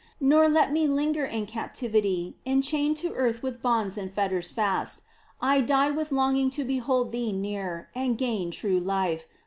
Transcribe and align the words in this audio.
Nor 0.19 0.49
let 0.49 0.73
me 0.73 0.87
linger 0.87 1.25
in 1.25 1.45
captivity 1.45 2.35
Enchained 2.43 2.97
to 2.97 3.13
earth 3.13 3.43
with 3.43 3.61
bonds 3.61 3.99
and 3.99 4.11
fetters 4.11 4.49
fast 4.49 5.03
I 5.39 5.57
I 5.57 5.61
die 5.61 5.91
with 5.91 6.11
longing 6.11 6.49
to 6.57 6.63
behold 6.63 7.11
Thee 7.11 7.31
near 7.31 7.87
And 7.93 8.17
gain 8.17 8.49
true 8.49 8.79
life 8.79 9.27